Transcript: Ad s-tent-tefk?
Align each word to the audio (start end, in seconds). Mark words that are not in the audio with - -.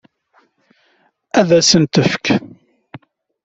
Ad 1.39 1.49
s-tent-tefk? 1.65 2.25